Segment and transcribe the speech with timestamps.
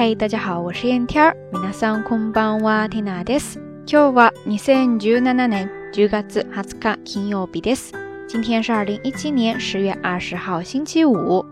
[0.00, 1.36] 嗨，大家好，我是燕天儿。
[1.52, 3.58] 皆さんこんばんは、ティナです。
[3.86, 7.92] 今日は二千十七年十月二十日金曜日です。
[8.28, 11.44] 今天是二零一七年十月二十号，星期五。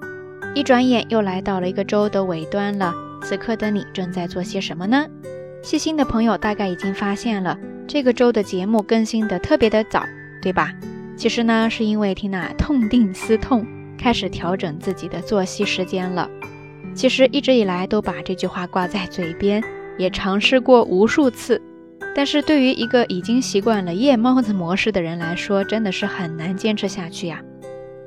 [0.54, 2.94] 一转眼又来到了一个周的尾端了。
[3.22, 5.06] 此刻的你正在做些什么呢？
[5.62, 10.04] 细心的朋友大概已经发现了，这个周的节目更新的特别的早，
[10.42, 10.72] 对吧？
[11.16, 13.66] 其实呢，是因为缇娜痛定思痛，
[13.96, 16.28] 开始调整自己的作息时间了。
[16.93, 19.63] 其实一直以来都把这句话挂在嘴边，
[19.97, 21.61] 也尝试过无数次。
[22.15, 27.41] 但是对于一个已经习惯了夜猫子模式的人来说，真的是很难坚持下去呀。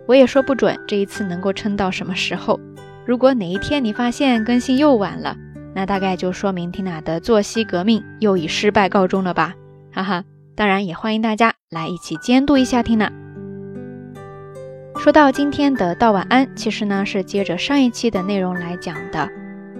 [0.07, 2.59] 我也说不准这一次能够撑到什么时候。
[3.07, 5.37] 如果哪一天你发现更新又晚了，
[5.75, 9.55] 那大概就说明缇娜的作息革命又以失败告终了吧。
[9.93, 13.11] 哈哈，当然也欢迎大家来一起监督一下缇娜。
[15.03, 19.29] 说到今天的道晚安，其实呢是接着上一期的内容来讲的。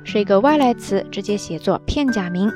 [0.06, 2.50] 是一个外来词，直接写作片假名。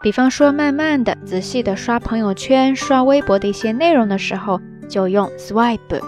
[0.00, 4.58] 比方说，慢慢的、仔细的刷朋友圈、刷微博的一些内容的时候，
[4.88, 6.02] 就用 swipe。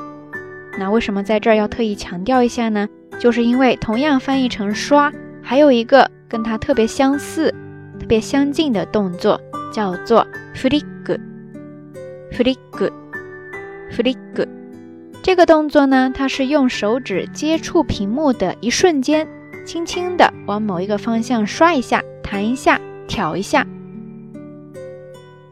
[0.78, 2.88] 那为什么在这儿要特意强调一下呢？
[3.18, 5.12] 就是因为同样翻译成刷，
[5.42, 7.54] 还有一个跟它特别相似、
[7.98, 9.38] 特别相近的动作，
[9.70, 11.20] 叫做 flick。
[13.90, 14.48] Flick，。
[15.22, 19.28] 这个动作呢，它是用手指接触屏幕的一瞬间，
[19.66, 23.66] 轻轻的往某一个方向刷一下、弹一下、挑一下。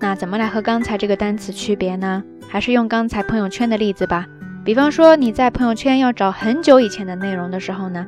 [0.01, 2.23] 那怎么来和刚才这个单词区别呢？
[2.49, 4.27] 还是用刚才朋友圈的例子吧。
[4.65, 8.07] 比方说你在朋友圈要找很久以前的内容的时候呢，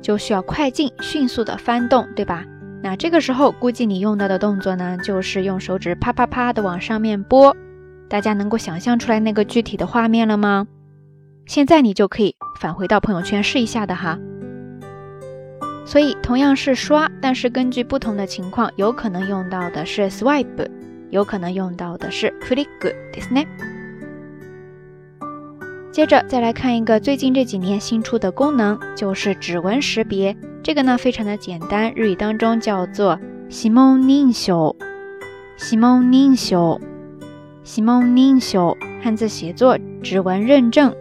[0.00, 2.44] 就需要快进、迅速的翻动，对吧？
[2.82, 7.56] 那这个时候估计你用到的动作呢，就是用手指啪啪啪的往上面拨。
[8.08, 10.66] 大家能够想象出来那个具体的画面了吗？
[11.46, 14.18] 现在你就可以返回到朋友圈试一下的哈。
[15.84, 20.68] 所以同样是刷，但是根据不同的情况，有可能用到的是 swipe，
[21.10, 23.46] 有可能用到的是 flick，对不对？
[25.92, 30.36] 接着再来看一个最近这几年新出的功能，就是指纹识别。
[30.62, 33.18] 这个呢非常的简单，日语当中叫做
[33.48, 34.74] 指紋認証，
[35.56, 36.80] 指紋認証，
[37.66, 40.94] 西蒙宁修汉字写作指纹认证。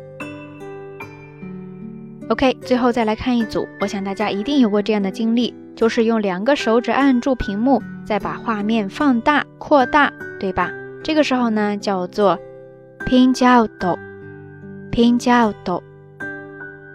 [2.28, 10.72] OK，最后再来看一组，我想大家一定有过这样的经历，就是用两个手指按住屏幕，再把画面放大、扩大，对吧？
[11.04, 12.36] 这个时候呢，叫做
[13.06, 13.70] ping out
[14.92, 15.84] ping out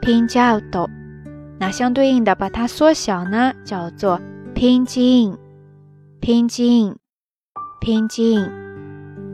[0.03, 0.91] ping out。
[1.61, 4.21] 那相对应的把它缩小呢，叫做
[4.53, 5.39] ping in
[6.21, 6.97] ping in
[7.81, 8.70] ping in。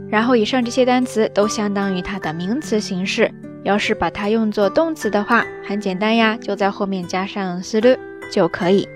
[0.09, 3.31] 然后以上这些单词都相当于它的名词形式。
[3.65, 7.99] 要是把它用作动词的话，很简单呀，就在后面加上する
[8.31, 8.89] 就可以。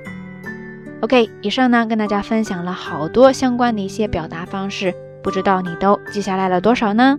[1.00, 7.18] OK，以上呢跟大家分享了好多相关的一些表达方式，不知道你都记下来了多少呢？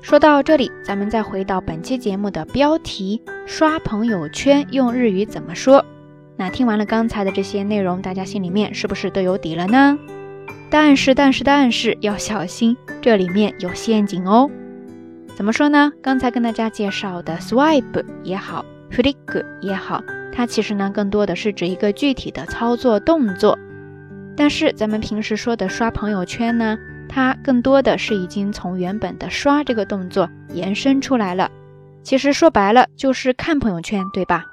[0.00, 5.84] 说到这里，咱们再回到本期节目的标题：刷朋友圈用日语怎么说？
[6.36, 9.98] 那听完了刚才的这些内容，大家心里面是不是都有底了呢？
[10.72, 14.50] 但是，但是，但是要小心，这里面有陷阱哦。
[15.36, 15.92] 怎么说呢？
[16.00, 20.02] 刚才跟大家介绍的 swipe 也好，flick 也好，
[20.34, 23.58] 它其实呢更多的是指一个具体的操作动作。
[24.34, 31.50] 但是咱们平时说的刷朋友圈呢，它更多的是已经从原本的刷这个动作延伸出来了。
[32.02, 34.46] 其实说白了就是看朋友圈，对吧？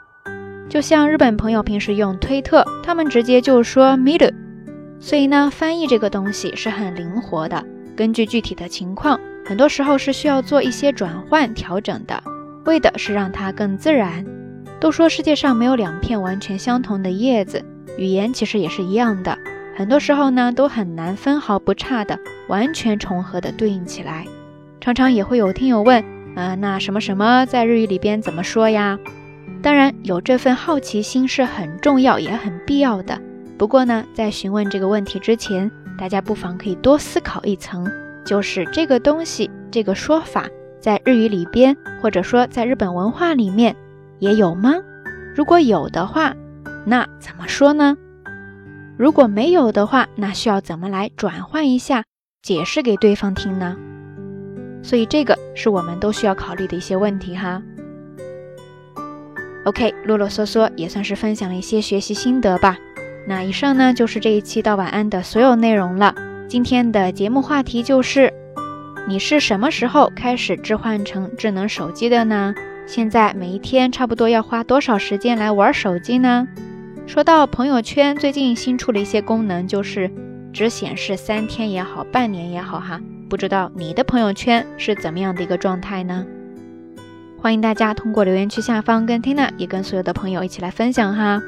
[0.68, 4.34] 就像日本朋友平时用推特，他们直接就说 m i d
[5.00, 7.66] 所以呢，翻译这个东西是很灵活的，
[7.96, 9.20] 根据具体的情况。
[9.46, 12.22] 很多时候是需要做一些转换调整的，
[12.66, 14.24] 为的是让它更自然。
[14.80, 17.64] 都说世界上没有两片完全相同的叶子，
[17.98, 19.38] 语言其实也是一样的。
[19.76, 24.26] 很多时候呢，都很难分毫不差的完全重合的对应起来。
[24.80, 26.04] 常常也会有听友问，
[26.36, 29.00] 啊，那什么什么在日语里边怎么说呀？
[29.62, 33.20] 当然，有这份好奇心是很重要也很必要的。
[33.60, 37.86] 不过呢，在询问这个问题之前，大家不妨可以多思考一层。
[38.26, 40.48] 就是这个东西，这个说法
[40.80, 43.76] 在日语里边，或者说在日本文化里面
[44.20, 44.76] 也有吗？
[45.36, 46.34] 如果有的话，
[46.86, 47.98] 那怎么说呢？
[48.98, 52.06] 如果没有的话，那需要怎么来转换一下，
[52.42, 53.76] 解释给对方听呢？
[54.82, 57.62] 所以这个是我们都需要考虑的一些问题哈。
[59.66, 62.78] OK，啰啰嗦嗦也算是分享了一些学习心得吧。
[63.30, 66.16] 那以上呢就是这一期到晚安的所有内容了。
[66.48, 68.34] 今天的节目话题就是：
[69.08, 72.56] 你是什么时候开始置换成智能手机的呢？
[72.88, 76.48] 现在每一天差不多要花多少时间来玩手机呢？
[77.06, 80.10] 说到朋友圈，最近新出了一些功能，就是
[80.52, 83.00] 只显示三天也好，半年也好，哈，
[83.30, 86.26] 不知道你的朋友圈是怎么样的一个状态呢？
[87.40, 91.40] 欢迎大家通过留言区下方跟 Tina 也跟所有的朋友一起来分享哈。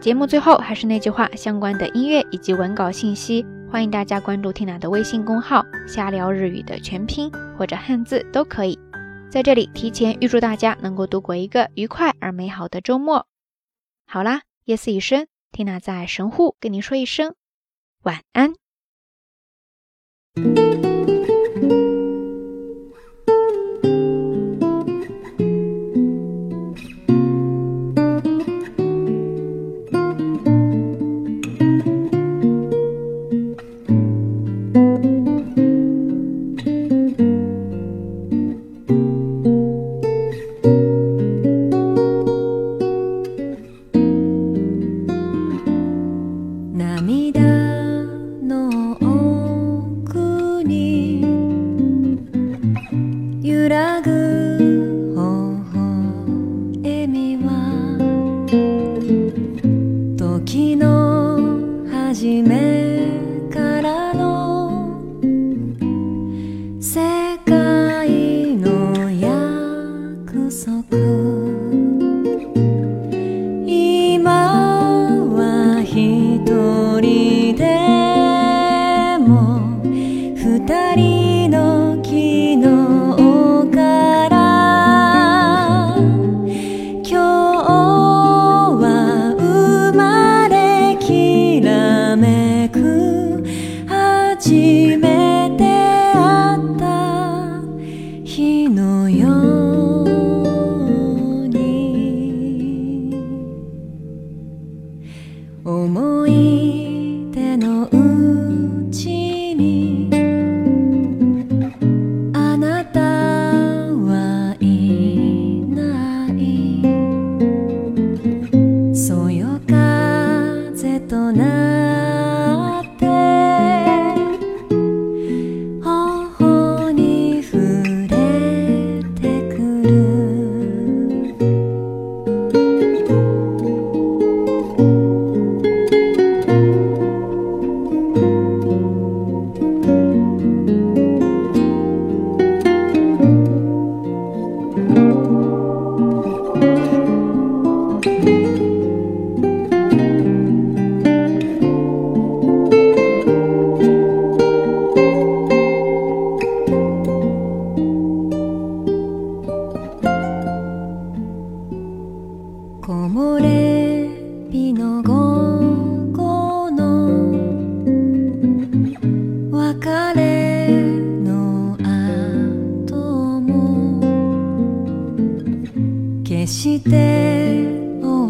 [0.00, 3.44] 节目最后还是那句话，相关的音乐以及文稿信息。
[3.68, 8.78] 欢迎大家关注 Tina 的微信公号“瞎聊日语”的全拼或者汉字都可以。
[9.28, 13.26] 在这里提前预祝大家能够度过一个愉快而美好的周末。
[14.06, 17.34] 好啦，夜色已深，Tina 在神户跟您说一声
[18.02, 18.54] 晚安。
[60.56, 61.36] 月の
[61.90, 62.75] 初め
[106.06, 107.88] 思い出の